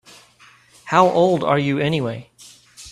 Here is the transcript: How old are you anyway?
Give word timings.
How 0.85 1.07
old 1.09 1.43
are 1.43 1.59
you 1.59 1.77
anyway? 1.77 2.31